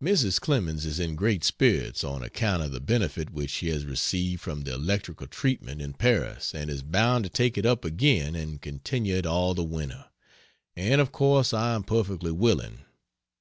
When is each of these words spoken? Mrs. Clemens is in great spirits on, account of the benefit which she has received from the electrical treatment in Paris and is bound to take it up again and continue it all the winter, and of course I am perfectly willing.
Mrs. 0.00 0.40
Clemens 0.40 0.86
is 0.86 1.00
in 1.00 1.16
great 1.16 1.42
spirits 1.42 2.04
on, 2.04 2.22
account 2.22 2.62
of 2.62 2.70
the 2.70 2.78
benefit 2.78 3.30
which 3.30 3.50
she 3.50 3.68
has 3.70 3.84
received 3.84 4.40
from 4.40 4.62
the 4.62 4.72
electrical 4.74 5.26
treatment 5.26 5.82
in 5.82 5.92
Paris 5.92 6.54
and 6.54 6.70
is 6.70 6.84
bound 6.84 7.24
to 7.24 7.30
take 7.30 7.58
it 7.58 7.66
up 7.66 7.84
again 7.84 8.36
and 8.36 8.62
continue 8.62 9.16
it 9.16 9.26
all 9.26 9.54
the 9.54 9.64
winter, 9.64 10.04
and 10.76 11.00
of 11.00 11.10
course 11.10 11.52
I 11.52 11.74
am 11.74 11.82
perfectly 11.82 12.30
willing. 12.30 12.84